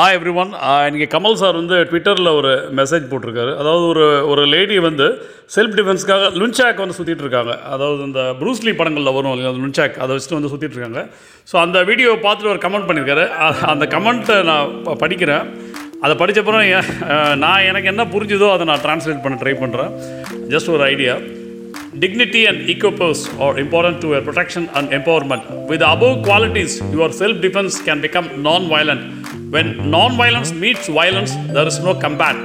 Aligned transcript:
Hi 0.00 0.14
every 0.16 0.34
one 0.34 0.52
இன்றைக்கி 0.52 1.06
Kamal 1.06 1.34
sir 1.34 1.54
வந்து 1.54 1.74
ட்விட்டரில் 1.74 2.34
ஒரு 2.34 2.72
மெசேஜ் 2.76 3.10
போட்டிருக்காரு. 3.10 3.52
அதாவது 3.52 3.86
ஒரு 3.86 4.28
ஒரு 4.28 4.46
லேடி 4.46 4.78
வந்து 4.78 5.04
செல்ஃப் 5.54 5.74
டிஃபென்ஸ்க்காக 5.78 6.30
லுன்சாக் 6.30 6.76
வந்து 6.76 6.94
சுற்றிட்டு 7.02 7.18
இருக்காங்க. 7.18 7.62
அதாவது 7.62 8.02
இந்த 8.02 8.20
ப்ரூஸ்லி 8.20 8.74
படங்களில் 8.74 9.12
வரும் 9.12 9.32
இல்லையா 9.32 9.50
அந்த 9.50 9.66
லுன்சாக் 9.66 9.98
அதை 9.98 10.16
வச்சுட்டு 10.16 10.32
வந்து 10.32 10.48
சுற்றிட்டு 10.48 10.70
இருக்காங்க. 10.70 11.08
ஸோ 11.52 11.56
அந்த 11.56 11.82
வீடியோவை 11.82 12.32
பார்த்துட்டு 12.32 12.48
ஒரு 12.48 12.54
கமெண்ட் 12.54 12.88
பண்ணியிருக்காரு. 12.88 13.28
அந்த 13.62 13.86
கமெண்ட்டை 13.86 14.44
நான் 14.44 14.82
ப- 14.82 14.96
படிக்கிறேன். 15.00 15.46
அதை 16.00 16.16
படித்தப்பறம் 16.16 17.36
நான் 17.36 17.60
எனக்கு 17.60 17.88
என்ன 17.88 18.04
புரிஞ்சுதோ 18.04 18.52
அதை 18.52 18.66
நான் 18.66 18.78
ட்ரான்ஸ்லேட் 18.78 19.22
பண்ண 19.22 19.38
ட்ரை 19.42 19.54
பண்ணுறேன் 19.54 19.92
ஜஸ்ட் 20.48 20.70
ஒரு 20.70 20.82
idea 20.82 21.16
Dignity 22.00 22.46
and 22.48 22.68
equals 22.68 23.24
are 23.40 23.56
important 23.56 23.98
to 23.98 24.08
your 24.08 24.22
protection 24.22 24.74
and 24.74 24.92
empowerment. 24.92 25.42
With 25.68 25.80
the 25.80 25.94
above 25.94 26.16
qualities, 26.24 26.68
your 26.92 27.22
self 27.22 27.32
defense 27.32 27.70
can 27.86 28.00
become 28.00 28.30
non 28.44 28.68
violent. 28.68 29.21
When 29.51 29.89
non 29.89 30.15
violence 30.15 30.53
meets 30.53 30.87
violence, 30.87 31.33
there 31.47 31.67
is 31.67 31.79
no 31.79 31.95
combat. 31.95 32.37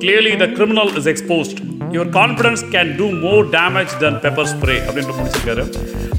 Clearly, 0.00 0.36
the 0.36 0.48
criminal 0.48 0.88
is 0.96 1.06
exposed. 1.06 1.58
Your 1.92 2.06
confidence 2.10 2.62
can 2.70 2.96
do 2.96 3.12
more 3.20 3.42
damage 3.50 3.92
than 4.00 4.20
pepper 4.20 4.46
spray. 4.46 4.78
அப்படின்ட்டு 4.86 5.16
முடிச்சிருக்காரு 5.18 5.64
ஆஹ் 5.64 6.13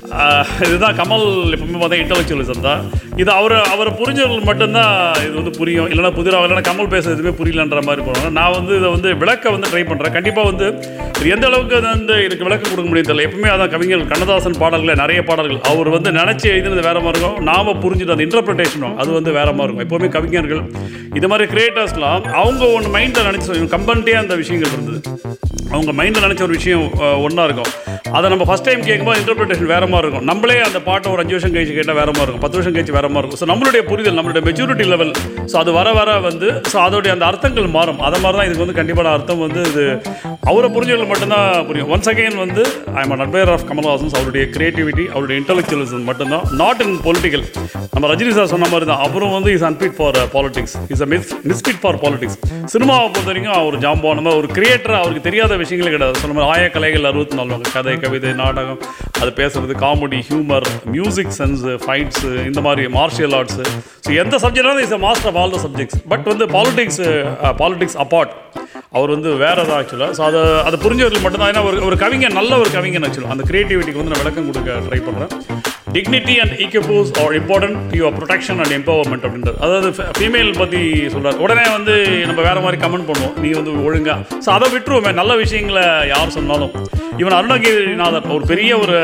இதுதான் 0.66 0.96
கமல் 1.00 1.26
எப்பவுமே 1.54 1.78
பார்த்தா 1.80 1.98
intellectualism 2.02 2.64
தான். 2.66 2.82
இது 3.22 3.30
அவர் 3.38 3.54
அவரை 3.74 3.90
புரிஞ்சவர்கள் 4.00 4.46
மட்டும்தான் 4.48 4.94
இது 5.26 5.32
வந்து 5.40 5.52
புரியும். 5.58 5.88
இல்லைன்னா 5.92 6.12
புதிராக 6.18 6.46
இல்லைன்னா 6.46 6.64
கமல் 6.68 6.90
பேச 6.94 7.04
எதுவுமே 7.14 7.32
புரியலன்ற 7.40 7.80
மாதிரி 7.88 8.04
போவாங்க 8.06 8.30
நான் 8.38 8.54
வந்து 8.58 8.72
இதை 8.80 8.90
வந்து 8.96 9.10
விளக்க 9.22 9.50
வந்து 9.54 9.70
ட்ரை 9.72 9.82
பண்ணுறேன் 9.90 10.16
கண்டிப்பாக 10.16 10.50
வந்து 10.50 10.66
எந்த 11.34 11.46
அளவுக்கு 11.50 11.78
அது 11.80 11.88
வந்து 11.94 12.16
இதுக்கு 12.26 12.46
விளக்கம் 12.48 12.72
கொடுக்க 12.72 12.88
முடியும் 12.90 13.08
தெரியல. 13.10 13.26
எப்பவுமே 13.28 13.50
அதான் 13.54 13.72
கவிஞர் 13.74 14.10
கண்ணதாசன் 14.12 14.58
பாடல்கள் 14.62 15.00
நிறைய 15.02 15.22
பாடல்கள். 15.30 15.60
அவர் 15.72 15.90
வந்து 15.96 16.12
நினச்சி 16.20 16.46
எழுதினது 16.54 16.86
வேறு 16.88 17.04
மாதிரி 17.06 17.20
இருக்கும். 17.22 17.40
நாம 17.50 17.76
புரிஞ்சுட்டு 17.84 18.14
அந்த 18.16 18.26
இன்டர்பிரிட்டேஷனும் 18.28 18.96
அது 19.02 19.10
வந்து 19.18 19.32
வேறு 19.38 19.56
மாதிரி 19.58 19.68
இருக்கும். 19.68 19.86
எப்போவுமே 19.86 20.10
கவிஞர்கள் 20.18 20.62
இது 21.20 21.28
மாதிரி 21.32 21.46
கிரியேட்டர்ஸ்லாம் 21.54 22.28
அவங்க 22.42 22.64
ஒன்று 22.76 22.94
மைண்டில் 22.98 23.28
நினச்சி 23.30 23.72
கம்பன்ட்டே 23.76 24.16
அந்த 24.22 24.36
விஷயங்கள் 24.42 24.74
இருந்தது. 24.76 25.00
அவங்க 25.76 25.92
மைண்டில் 26.00 26.26
நினச்ச 26.26 26.42
ஒரு 26.48 26.56
விஷயம் 26.58 26.84
ஒன்றா 27.26 27.44
இருக்கும். 27.48 27.70
அதை 28.16 28.26
நம்ம 28.32 28.44
ஃபஸ்ட் 28.48 28.66
டைம் 28.68 28.82
கேட்கும்போது 28.88 29.20
இன்டர்பிரிட்டேஷன் 29.20 29.70
வேற 29.74 29.84
மாதிரி 29.92 30.06
இருக்கும். 30.06 30.26
நம்மளே 30.30 30.58
அந்த 30.66 30.78
பாட்டை 30.88 31.10
ஒரு 31.14 31.22
அஞ்சு 31.22 31.34
வருஷம் 31.36 31.54
கழிச்சு 31.54 31.74
கேட்டால் 31.78 31.98
வேற 32.00 32.10
மாதிரி 32.16 32.26
இருக்கும். 32.26 32.44
பத்து 32.44 32.58
வருஷம் 32.58 32.74
கழிச்சு 32.76 32.96
வேற 32.98 33.08
மாதிரி 33.14 33.22
இருக்கும். 33.24 33.42
ஸோ 33.42 33.48
நம்மளுடைய 33.52 33.82
புரிதல் 33.90 34.18
நம்மளுடைய 34.18 34.42
மெச்சூரிட்டி 34.48 34.86
லெவல் 34.92 35.12
ஸோ 35.52 35.56
அது 35.62 35.70
வர 35.78 35.88
வர 35.98 36.10
வந்து 36.28 36.48
ஸோ 36.72 36.76
அதோடைய 36.86 37.12
அந்த 37.16 37.26
அர்த்தங்கள் 37.30 37.68
மாறும். 37.78 38.00
அதை 38.08 38.20
மாதிரி 38.24 38.38
தான் 38.38 38.48
இதுக்கு 38.48 38.64
வந்து 38.64 38.78
கண்டிப்பான 38.80 39.12
அர்த்தம் 39.16 39.42
வந்து 39.46 39.62
இது 39.70 39.84
அவரை 40.50 40.68
புரிஞ்சவங்களுக்கு 40.74 41.12
மட்டும்தான் 41.14 41.48
புரியும். 41.68 41.90
ஒன்ஸ் 41.94 42.10
அகைன் 42.12 42.38
வந்து 42.44 42.62
I 42.98 43.02
am 43.04 43.14
admirer 43.16 43.52
of 43.54 43.66
Kamal Haasan's 43.70 44.16
அவருடைய 44.18 44.44
கிரியேட்டிவிட்டி 44.56 45.06
அவருடைய 45.14 45.36
இன்டெலெக்சுவலிசம் 45.42 46.08
மட்டும்தான். 46.10 46.44
நாட் 46.62 46.82
இன் 46.86 46.96
பொலிட்டிக்கல் 47.08 47.44
நம்ம 47.94 48.08
ரஜினி 48.12 48.32
சார் 48.38 48.52
சொன்ன 48.54 48.66
மாதிரி 48.72 48.86
தான் 48.92 49.02
அப்புறம் 49.06 49.34
வந்து 49.36 49.50
is 49.56 49.66
unfit 49.70 49.96
for 49.98 50.16
politics 50.36 50.74
is 50.94 51.02
a 51.06 51.08
mis 51.14 51.30
misfit 51.50 51.80
for 51.82 51.98
politics 52.04 52.38
சினிமாவை 52.72 53.06
பொறுத்த 53.12 53.28
வரைக்கும் 53.30 53.56
அவர் 53.60 53.76
ஜாம்பான 53.84 54.34
ஒரு 54.40 54.48
கிரியேட்டர் 54.56 54.96
அவருக்கு 55.02 55.26
தெரியாத 55.28 55.56
விஷயங்களே 55.66 55.92
கிடையாது. 55.94 56.20
சொன்ன 56.22 56.34
மாதிரி 56.36 56.48
ஆய 56.52 56.66
கலைகள் 56.74 57.08
அறுபத்தி 57.10 57.36
நாலு 57.38 57.50
வகை. 57.54 57.70
கதை 57.76 57.94
கவிதை 58.04 58.32
நாடகம் 58.42 58.80
அது 59.20 59.30
பேசுறது 59.40 59.74
comedy 59.84 60.20
humour 60.28 60.66
music 60.94 61.32
sense 61.38 61.72
fights 61.84 62.30
இந்த 62.50 62.60
மாதிரி 62.66 62.84
மார்ஷியல் 62.98 63.34
ஆர்ட்ஸு 63.38 63.64
ஸோ 64.06 64.10
எந்த 64.22 64.36
சப்ஜெக்ட்னாலும் 64.44 64.84
is 64.86 64.96
a 64.98 65.00
master 65.06 65.30
of 65.32 65.38
all 65.42 65.54
the 65.56 65.60
subjects 65.66 66.00
but 66.12 66.26
வந்து 66.32 66.46
பாலிடிக்ஸ் 66.56 67.00
பாலிடிக்ஸ் 67.62 67.98
அப்பார்ட் 68.04 68.34
அவர் 68.96 69.14
வந்து 69.14 69.30
வேற 69.44 69.56
எதாவது 69.64 69.76
ஆக்சுவலாக 69.78 70.14
ஸோ 70.18 70.22
அதை 70.28 70.42
அதை 70.68 70.76
புரிஞ்சவர்கள் 70.84 71.24
மட்டும்தான். 71.24 71.52
ஏன்னா 71.52 71.64
ஒரு 71.70 71.78
ஒரு 71.88 71.98
கவிஞன் 72.04 72.38
நல்ல 72.40 72.52
ஒரு 72.64 72.70
கவிஞன் 72.76 73.06
ஆக்சுவலாக 73.08 73.36
அந்த 73.36 73.46
கிரியேட்டிவிட்டிக்கு 73.50 74.02
வந்து 74.02 74.14
நான் 74.14 74.24
விளக்கம் 74.24 74.50
கொடுக்க 74.50 74.78
ட்ரை 74.88 75.00
பண்ணுறேன் 75.08 75.32
dignity 75.96 76.34
and 76.42 76.54
equals 76.64 77.12
are 77.22 77.34
important 77.40 77.78
to 77.90 77.98
your 78.00 78.16
protection 78.18 78.60
and 78.62 78.74
empowerment 78.78 79.24
அப்படின்றது 79.28 79.58
அதாவது 79.66 79.88
ஃபீமேல் 80.18 80.50
பற்றி 80.60 80.82
சொல்கிறார் 81.14 81.42
உடனே 81.44 81.66
வந்து 81.76 81.94
நம்ம 82.30 82.40
வேற 82.48 82.58
மாதிரி 82.64 82.80
கமெண்ட் 82.84 83.08
பண்ணுவோம். 83.10 83.34
நீ 83.44 83.50
வந்து 83.58 83.72
ஒழுங்கா. 83.88 84.16
ஸோ 84.44 84.50
அதை 84.56 84.68
விட்டுருவோமே. 84.74 85.12
நல்ல 85.20 85.34
விஷயங்களை 85.44 85.84
யார் 86.14 86.34
சொன்னாலும். 86.38 86.74
இவன் 87.22 87.36
அருணகிரிநாதர் 87.38 88.32
ஒரு 88.36 88.44
பெரிய 88.52 88.70
ஒரு 88.84 88.96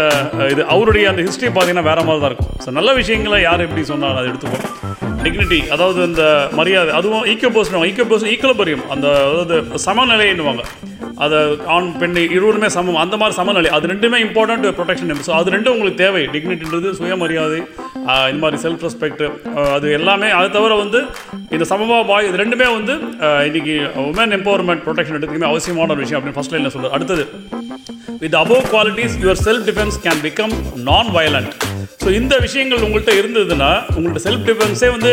இது 0.52 0.62
அவருடைய 0.74 1.04
அந்த 1.12 1.22
ஹிஸ்ட்ரி 1.28 1.48
பார்த்தீங்கன்னா 1.50 1.88
வேற 1.90 2.00
மாதிரி 2.08 2.22
தான் 2.24 2.30
இருக்கும். 2.32 2.52
ஸோ 2.64 2.76
நல்ல 2.78 2.92
விஷயங்களை 3.00 3.40
யார் 3.48 3.66
எப்படி 3.68 3.84
சொன்னாலும் 3.92 4.20
அதை 4.20 4.28
எடுத்துப்போம். 4.32 4.66
டிக்னிட்டி 5.26 5.58
அதாவது 5.74 6.00
இந்த 6.10 6.24
மரியாதை 6.58 6.92
அதுவும் 7.00 7.26
ஈக்குவல் 7.32 7.86
ஈக்குவல் 7.90 8.30
ஈக்குவலபரியம் 8.32 8.84
அந்த 8.94 9.06
அதாவது 9.28 9.56
சமநிலைன்னுவாங்க. 9.86 10.64
அதை 11.24 11.38
ஆண் 11.74 11.88
பெண் 12.00 12.16
இருவருமே 12.36 12.68
சமம். 12.76 12.98
அந்த 13.02 13.16
மாதிரி 13.20 13.34
சமநிலை. 13.38 13.70
அது 13.76 13.90
ரெண்டுமே 13.92 14.18
இம்பார்ட்டண்ட் 14.26 14.66
ப்ரொடெக்ஷன் 14.78 15.24
ஸோ 15.28 15.32
அது 15.38 15.54
ரெண்டும் 15.54 15.74
உங்களுக்கு 15.74 16.00
தேவை. 16.04 16.22
டிக்னிட்டின்றது 16.34 16.90
சுயமரியாதை 17.00 17.60
இந்த 18.30 18.40
மாதிரி 18.44 18.58
செல்ஃப் 18.64 18.84
ரெஸ்பெக்ட் 18.86 19.22
அது 19.76 19.88
எல்லாமே 19.98 20.28
அது 20.38 20.48
தவிர 20.56 20.76
வந்து 20.82 21.00
இந்த 21.56 21.64
சமமாக 21.72 22.06
பாய் 22.10 22.28
இது 22.28 22.42
ரெண்டுமே 22.42 22.68
வந்து 22.78 22.94
இன்னைக்கு 23.48 23.76
உமன் 24.06 24.34
எம்பவர்மெண்ட் 24.38 24.84
ப்ரொடெக்ஷன் 24.86 25.18
எடுத்துக்குமே 25.18 25.50
அவசியமான 25.52 25.94
ஒரு 25.96 26.04
விஷயம் 26.04 26.20
அப்படின்னு 26.20 26.38
ஃபர்ஸ்ட் 26.38 26.56
லைனில் 26.56 26.74
சொல்லுது 26.76 26.94
அடுத்தது 26.98 27.26
with 28.24 28.38
above 28.44 28.66
qualities 28.74 29.18
your 29.24 29.42
self 29.46 29.68
defence 29.70 30.00
can 30.06 30.24
become 30.26 30.56
non 30.90 31.12
violent 31.18 31.54
so 32.02 32.08
இந்த 32.20 32.34
விஷயங்கள் 32.44 32.84
உங்கள்கிட்ட 32.86 33.12
இருந்ததுன்னா 33.20 33.70
உங்கள்ட்ட 33.96 34.22
செல்ஃப் 34.26 34.46
டிஃபென்ஸே 34.48 34.88
வந்து 34.94 35.12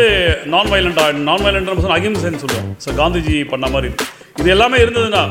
நான் 0.54 0.70
வயலண்ட் 0.72 1.02
நான் 1.28 1.44
வயலண்ட் 1.46 1.82
சொன்னால் 1.82 1.98
அகிம்சைன்னு 1.98 2.42
சொல்லுவோம். 2.44 2.70
ஸோ 2.84 2.88
காந்திஜி 3.00 3.36
பண்ண 3.52 3.68
மாதிரி. 3.74 3.90
இது 4.40 4.50
எல்லாமே 4.54 4.76
இருந்ததுன்னா 4.82 5.22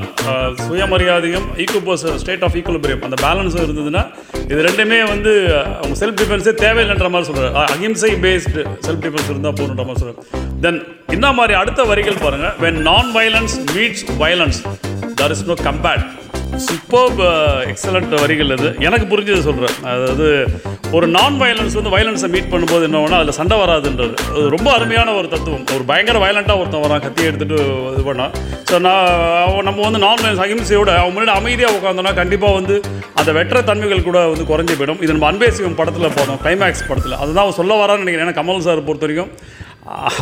சுயமரியாதையும் 0.66 1.46
ஈக்குபோஸ் 1.64 2.04
ஸ்டேட் 2.22 2.44
ஆஃப் 2.48 2.56
ஈக்குவலிபிரியம் 2.60 3.06
அந்த 3.08 3.18
பேலன்ஸும் 3.24 3.64
இருந்ததுன்னா 3.66 4.04
இது 4.52 4.60
ரெண்டுமே 4.68 5.00
வந்து 5.14 5.32
அவங்க 5.80 5.96
செல்ஃப் 6.02 6.20
டிஃபென்ஸே 6.22 6.54
தேவையில்லைன்ற 6.64 7.10
மாதிரி 7.14 7.30
சொல்கிறார் 7.30 7.72
அகிம்சை 7.76 8.12
பேஸ்டு 8.26 8.64
செல்ஃப் 8.88 9.04
டிஃபென்ஸ் 9.06 9.32
இருந்தால் 9.34 9.58
போகணுன்ற 9.60 9.86
மாதிரி 9.90 10.02
சொல்கிறார் 10.04 10.28
தென் 10.66 10.80
இந்த 11.18 11.28
மாதிரி 11.40 11.56
அடுத்த 11.62 11.84
வரிகள் 11.92 12.24
பாருங்கள் 12.26 12.56
when 12.66 12.80
non 12.90 13.12
violence 13.18 13.58
meets 13.76 14.06
violence 14.24 14.60
there 15.22 15.34
is 15.38 15.46
no 15.52 15.58
combat 15.70 16.06
super 16.68 17.12
excellent 17.72 18.14
uh, 18.14 18.20
வரிகள் 18.22 18.52
இது 18.56 18.70
எனக்கு 18.88 19.06
புரிஞ்சது 19.12 19.42
சொல்கிறேன் 19.48 19.76
அதாவது 19.92 20.28
ஒரு 20.98 21.08
நான் 21.16 21.36
வயலன்ஸ் 21.42 21.76
வந்து 21.80 21.92
வயலன்ஸை 21.96 22.30
மீட் 22.36 22.50
பண்ணும்போது 22.54 22.86
என்ன 22.88 23.18
அதில் 23.20 23.38
சண்டை 23.40 23.58
வராதுன்றது. 23.62 24.16
அது 24.32 24.46
ரொம்ப 24.56 24.70
அருமையான 24.78 25.10
ஒரு 25.20 25.28
தத்துவம். 25.34 25.66
ஒரு 25.76 25.84
பயங்கர 25.92 26.18
வயலண்ட்டாக 26.24 26.62
ஒருத்தன் 26.62 26.84
வரான் 26.86 27.04
கத்தி 27.06 27.28
எடுத்துகிட்டு 27.30 27.60
இது 27.94 28.04
பண்ணான் 28.10 28.34
ஸோ 28.72 28.80
நான் 28.88 29.68
நம்ம 29.70 29.80
வந்து 29.88 30.02
நான் 30.06 30.20
வயலன்ஸ் 30.22 30.44
அகிம்சையோட 30.48 30.92
அவன் 31.02 31.16
முன்னாடி 31.16 31.34
அமைதியாக 31.40 31.78
உட்காந்தோன்னா 31.80 32.14
கண்டிப்பாக 32.22 32.58
வந்து 32.60 32.78
அந்த 33.20 33.30
வெற்ற 33.40 33.62
தன்மைகள் 33.70 34.08
கூட 34.10 34.20
வந்து 34.34 34.50
குறைஞ்சி 34.52 34.76
போயிடும். 34.80 35.02
இது 35.06 35.16
நம்ம 35.16 35.30
அன்பேசிவம் 35.32 35.80
படத்தில் 35.80 36.16
போனோம் 36.20 36.42
கிளைமேக்ஸ் 36.46 36.88
படத்தில். 36.90 37.20
அதுதான் 37.22 37.46
அவன் 37.46 37.60
சொல்ல 37.62 37.80
வரான்னு 37.84 38.04
நினைக்கிறேன். 38.04 38.28
ஏன்னா 38.28 38.40
கமல் 38.42 38.66
சார் 38.68 38.88
பொறுத்த 38.90 39.06
வரைக்கும் 39.08 39.32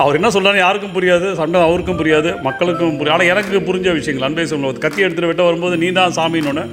அவர் 0.01 0.17
என்ன 0.17 0.29
சொல்றாரு 0.35 0.57
யாருக்கும் 0.63 0.93
புரியாது 0.97 1.27
சண்டை 1.39 1.61
அவருக்கும் 1.67 1.99
புரியாது 2.01 2.29
மக்களுக்கும் 2.47 2.97
புரியாது. 2.99 3.15
ஆனால் 3.15 3.31
எனக்கு 3.33 3.57
புரிஞ்ச 3.69 3.87
விஷயங்கள் 3.97 4.27
அன்பே 4.27 4.45
சொல்லுவோம் 4.51 4.83
கத்தி 4.83 4.99
எடுத்துகிட்டு 5.05 5.31
வெட்ட 5.31 5.43
வரும்போது 5.47 5.75
நீ 5.83 5.87
தான் 5.97 6.15
சாமின்னு. 6.17 6.63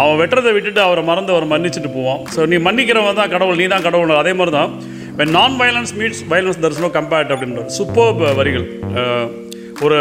அவன் 0.00 0.18
வெட்டுறதை 0.20 0.50
விட்டுட்டு 0.56 0.80
அவரை 0.86 1.02
மறந்து 1.10 1.32
அவர் 1.34 1.46
மன்னிச்சுட்டு 1.52 1.90
போவான். 1.96 2.20
ஸோ 2.34 2.46
நீ 2.52 2.58
மன்னிக்கிறவன் 2.66 3.18
தான் 3.20 3.32
கடவுள் 3.34 3.60
நீ 3.60 3.66
தான் 3.74 3.86
கடவுள் 3.86 4.20
அதே 4.22 4.32
மாதிரி 4.40 4.54
தான் 4.58 4.72
when 5.18 5.34
non 5.38 5.56
violence 5.62 5.94
meets 6.00 6.22
violence 6.32 6.60
there's 6.64 6.82
no 6.84 6.90
combat 6.98 7.32
அப்படின்ற 7.34 7.64
சூப்பர் 7.78 8.36
வரிகள். 8.40 8.66
ஒரு 9.86 9.98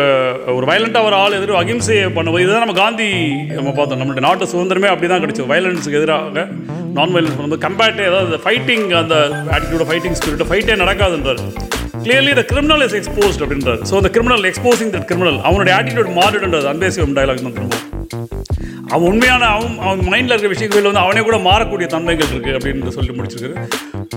ஒரு 0.55 0.65
வயலண்ட்டாக 0.69 1.07
ஒரு 1.09 1.15
ஆள் 1.23 1.37
எதிரும் 1.37 1.61
அகிம்சையை 1.63 2.07
பண்ணுவோம் 2.17 2.41
இதுதான் 2.43 2.63
நம்ம 2.65 2.75
காந்தி 2.83 3.09
நம்ம 3.57 3.71
பார்த்தோம் 3.77 4.01
நம்மளுடைய 4.01 4.25
நாட்டு 4.27 4.51
சுதந்திரமே 4.53 4.89
அப்படி 4.93 5.09
தான் 5.11 5.23
கிடைச்சது 5.23 5.51
வயலன்ஸுக்கு 5.53 5.99
எதிராக 6.01 6.45
நான் 6.97 7.13
வயலன்ஸ் 7.15 7.37
பண்ணும்போது 7.37 7.65
கம்பேர்ட் 7.67 8.07
ஏதாவது 8.09 8.41
ஃபைட்டிங் 8.45 8.87
அந்த 9.03 9.15
ஆட்டிடியூட் 9.55 9.87
ஃபைட்டிங் 9.91 10.17
ஸ்பிரிட் 10.21 10.49
ஃபைட்டே 10.51 10.77
நடக்காதுன்றார். 10.83 11.43
Clearly 12.03 12.33
the 12.33 12.43
criminal 12.49 12.83
is 12.85 12.95
exposed 12.97 13.41
அப்படின்றார் 13.43 13.81
ஸோ 13.89 13.93
அந்த 13.97 14.09
கிரிமினல் 14.13 14.45
எக்ஸ்போசிங் 14.49 14.91
தட் 14.93 15.07
கிரிமினல் 15.09 15.39
அவனுடைய 15.47 15.73
ஆட்டிடியூட் 15.77 16.09
மாறிடுன்றது 16.17 16.67
அன்பேசிவம் 16.71 17.15
டைலாக் 17.17 17.41
தான் 17.41 17.55
திரும்ப 17.57 17.77
அவன் 18.87 19.07
உண்மையான 19.09 19.43
அவன் 19.49 19.75
அவன் 19.81 20.01
மைண்டில் 20.05 20.33
இருக்கிற 20.33 20.51
விஷயங்கள் 20.53 20.87
வந்து 20.87 21.03
அவனே 21.03 21.21
கூட 21.21 21.37
மாறக்கூடிய 21.45 21.87
தன்மைகள் 21.93 22.31
இருக்குது 22.31 22.55
அப்படின்னு 22.57 22.95
சொல்லி 22.97 23.13
முடிச்சிருக்கு 23.17 23.61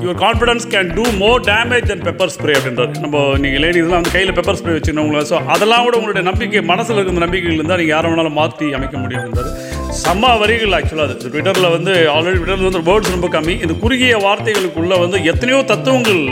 your 0.03 0.19
confidence 0.23 0.67
can 0.73 0.91
do 0.95 1.05
more 1.21 1.45
damage 1.47 1.93
and 1.95 2.05
pepper 2.09 2.33
spray 2.35 2.55
அப்படின்றார் 2.59 2.91
நம்ம 3.05 3.23
நீங்கள் 3.45 3.63
லேடிஸ்லாம் 3.65 4.01
வந்து 4.01 4.15
கையில் 4.17 4.37
பெப்பர் 4.39 4.59
ஸ்ப்ரே 4.61 4.75
வச்சுருந்தவங்கள 4.77 5.23
ஸோ 5.31 5.39
அதெல்லாம் 5.55 5.87
கூட 5.87 5.97
உங்களுடைய 5.97 6.25
நம்பிக்கை 6.31 6.63
மனசில் 6.73 6.99
இருக்கிற 6.99 7.25
நம்பிக்கைகள் 7.25 7.57
இருந்தால் 7.57 7.81
நீங்கள் 7.81 7.97
யாரை 7.97 8.11
வேணாலும் 8.13 8.39
மாற்றி 8.41 8.69
அமைக்க 8.75 8.97
முடியும் 8.99 9.84
செம்ம 10.03 10.29
வரிகள் 10.41 10.75
ஆக்சுவலாக 10.77 11.15
அது. 11.17 11.31
ட்விட்டரில் 11.33 11.73
வந்து 11.75 11.93
ஆல்ரெடி 12.15 12.37
ட்விட்டரில் 12.39 12.69
வந்து 12.69 12.83
வேர்ட்ஸ் 12.89 13.15
ரொம்ப 13.15 13.29
கம்மி. 13.35 13.55
இந்த 13.65 13.75
குறுகிய 13.83 14.15
வார்த்தைகளுக்குள்ளே 14.27 14.97
வந்து 15.05 15.19
எத்தனையோ 15.33 15.59
தத்துவங்கள் 15.71 16.23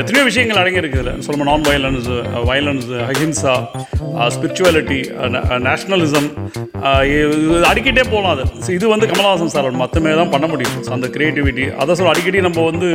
எத்தனையோ 0.00 0.22
விஷயங்கள் 0.28 0.60
அடங்கியிருக்கு 0.60 1.00
இதில். 1.00 1.46
நான் 1.50 1.66
violence 1.68 2.08
violence 2.50 2.88
ahimsa 3.10 3.54
spirituality 4.34 5.00
nationalism 5.66 6.28
அடிக்கிட்டே 7.70 8.04
போகலாம் 8.12 8.32
அது. 8.34 8.44
இது 8.76 8.84
வந்து 8.94 9.08
கமலஹாசன் 9.12 9.54
சார் 9.54 9.70
மட்டுமே 9.84 10.14
தான் 10.20 10.32
பண்ண 10.34 10.46
முடியும். 10.52 10.76
அந்த 10.96 11.08
கிரியேட்டிவிட்டி 11.16 11.66
அதை 11.82 11.94
சொல்ல 11.98 12.14
அடிக்கடி 12.14 12.40
நம்ம 12.48 12.64
வந்து 12.70 12.90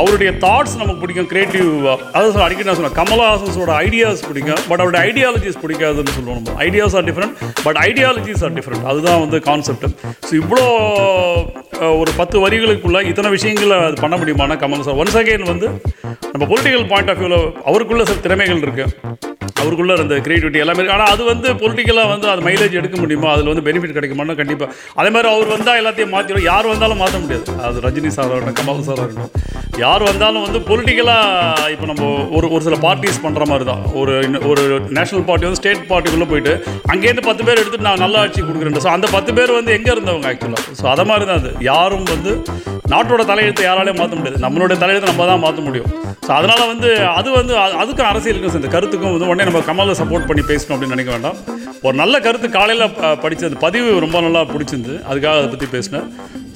அவருடைய 0.00 0.30
தாட்ஸ் 0.44 0.76
நமக்கு 0.80 1.00
பிடிக்கும். 1.02 1.28
கிரியேட்டிவ் 1.30 1.68
அதாவது 2.08 2.32
சார் 2.34 2.44
அடிக்கடி 2.46 2.68
நான் 2.68 2.78
சொன்னேன் 2.78 2.96
கமலஹாசன்ஸோட 2.98 3.70
ஐடியாஸ் 3.84 4.22
பிடிக்கும் 4.28 4.62
பட் 4.68 4.80
அவருடைய 4.82 5.02
ஐடியாலஜிஸ் 5.08 5.60
பிடிக்காதுன்னு 5.62 6.14
சொல்லுவோம் 6.16 6.38
நம்ம. 6.40 6.56
Ideas 6.66 6.96
are 6.98 7.06
different 7.08 7.34
but 7.66 7.78
ideologies 7.86 8.42
are 8.46 8.56
different 8.58 8.86
அதுதான் 8.92 9.22
வந்து 9.24 9.40
கான்செப்ட் 9.48 9.86
ஸோ 10.28 10.34
இவ்வளோ 10.42 10.66
ஒரு 12.00 12.10
பத்து 12.20 12.36
வரிகளுக்குள்ளே 12.44 13.00
இத்தனை 13.10 13.30
விஷயங்களை 13.36 13.78
அது 13.86 13.96
பண்ண 14.04 14.16
முடியுமானா 14.16 14.56
கமல் 14.62 14.86
சார்? 14.86 14.98
ஒன்ஸ் 15.02 15.18
அகைன் 15.20 15.50
வந்து 15.52 15.68
நம்ம 16.32 16.44
பொலிட்டிக்கல் 16.52 16.86
பாயிண்ட் 16.92 17.12
ஆஃப் 17.12 17.20
வியூவில் 17.22 17.38
அவருக்குள்ளே 17.68 18.06
சில 18.10 18.20
திறமைகள் 18.26 18.64
இருக்குது 18.66 19.34
அவருக்குள்ளே 19.56 19.94
இருந்த 19.96 20.14
கிரியேட்டிவிட்டி 20.24 20.62
எல்லாமே 20.62 20.86
ஆனால் 20.94 21.12
அது 21.12 21.22
வந்து 21.28 21.48
பொலிட்டிக்கலாக 21.60 22.08
வந்து 22.10 22.26
அது 22.32 22.46
மைலேஜ் 22.46 22.78
எடுக்க 22.80 22.96
முடியுமா? 22.98 23.28
அதில் 23.34 23.50
வந்து 23.50 23.66
பெனிஃபிட் 23.66 23.96
கிடைக்குமானா 23.96 24.36
கண்டிப்பாக 24.36 24.70
அதே 24.96 25.10
மாதிரி 25.14 25.28
அவர் 25.32 25.52
வந்தால் 25.54 25.80
எல்லாத்தையும் 25.80 26.14
மாற்றிடும் 26.14 26.48
யார் 26.48 26.72
வந்தாலும் 26.72 27.00
மாற்ற 27.02 27.18
முடியாது. 27.22 27.44
அது 27.66 27.84
ரஜினி 27.86 28.10
சார் 28.16 28.30
இருக்கட்டும் 28.30 28.58
கமல் 28.60 28.86
சார் 28.88 29.00
இருக்கட்டும் 29.00 29.32
யார் 29.78 30.02
வந்தாலும் 30.04 30.44
வந்து 30.44 30.60
பொலிட்டிக்கலாக 30.68 31.24
இப்போ 31.72 31.86
நம்ம 31.88 32.04
ஒரு 32.36 32.46
ஒரு 32.50 32.62
சில 32.66 32.76
பார்ட்டிஸ் 32.84 33.22
பண்ணுற 33.24 33.44
மாதிரி 33.48 33.64
தான் 33.64 33.82
ஒரு 34.00 34.12
ஒரு 34.50 34.62
நேஷனல் 34.96 35.26
பார்ட்டி 35.26 35.48
வந்து 35.48 35.60
ஸ்டேட் 35.60 35.82
பார்ட்டிக்குள்ளே 35.90 36.28
போயிட்டு 36.30 36.52
அங்கேருந்து 36.92 37.26
பத்து 37.26 37.44
பேர் 37.46 37.60
எடுத்துட்டு 37.60 37.88
நான் 37.88 38.04
நல்ல 38.04 38.22
ஆட்சி 38.22 38.40
கொடுக்குறேன் 38.42 38.84
ஸோ 38.86 38.92
அந்த 38.94 39.08
பத்து 39.12 39.32
பேர் 39.38 39.56
வந்து 39.56 39.74
எங்கே 39.76 39.92
இருந்தவங்க 39.94 40.30
ஆக்சுவலாக 40.30 40.76
ஸோ 40.80 40.86
அதை 40.94 41.04
மாதிரி 41.10 41.26
தான் 41.26 41.40
அது. 41.40 41.52
யாரும் 41.68 42.08
வந்து 42.12 42.32
நாட்டோட 42.90 43.22
தலையெழுத்தை 43.30 43.64
யாராலையும் 43.66 43.96
மாற்ற 43.96 44.16
முடியாது. 44.16 44.42
நம்மளுடைய 44.44 44.78
தலையெழுத்தை 44.78 45.04
நம்ம 45.04 45.26
தான் 45.26 45.38
மாற்ற 45.38 45.62
முடியும். 45.62 45.88
ஸோ 46.26 46.30
அதனால் 46.30 46.66
வந்து 46.66 47.06
அது 47.06 47.30
வந்து 47.30 47.58
அது- 47.58 47.76
அதுக்கும் 47.82 48.10
அரசியலுக்கும் 48.10 48.54
சேர்ந்து 48.54 48.68
கருத்துக்கும் 48.68 49.10
வந்து 49.10 49.26
உடனே 49.26 49.50
நம்ம 49.50 49.58
கமலை 49.72 49.88
சப்போர்ட் 49.88 50.26
பண்ணி 50.26 50.42
பேசணும் 50.42 50.74
அப்படின்னு 50.74 50.96
நினைக்க 50.96 51.12
வேண்டாம். 51.12 51.36
ஒரு 51.82 51.96
நல்ல 51.96 52.20
கருத்து 52.20 52.50
காலையில் 52.50 52.94
படித்தது 53.20 53.56
பதிவு 53.56 54.00
ரொம்ப 54.00 54.20
நல்லா 54.20 54.40
பிடிச்சிருந்து 54.40 54.94
அதுக்காக 55.10 55.36
அதை 55.38 55.48
பற்றி 55.48 55.66
பேசினேன். 55.66 56.12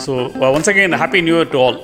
So 0.07 0.11
once 0.41 0.71
again 0.73 0.99
happy 1.03 1.23
new 1.23 1.37
year 1.37 1.51
to 1.51 1.67
all 1.67 1.81